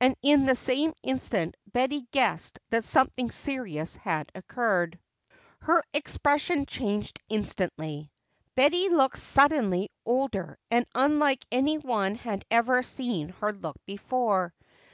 And 0.00 0.14
in 0.22 0.46
the 0.46 0.54
same 0.54 0.92
instant 1.02 1.56
Betty 1.72 2.06
guessed 2.12 2.60
that 2.70 2.84
something 2.84 3.28
serious 3.32 3.96
had 3.96 4.30
occurred. 4.32 5.00
Her 5.62 5.82
expression 5.92 6.64
changed 6.64 7.18
instantly. 7.28 8.12
Betty 8.54 8.88
looked 8.88 9.18
suddenly 9.18 9.90
older 10.06 10.60
and 10.70 10.86
unlike 10.94 11.44
any 11.50 11.78
one 11.78 12.14
had 12.14 12.44
ever 12.52 12.84
seen 12.84 13.30
her 13.40 13.52
look 13.52 13.74
before. 13.84 14.54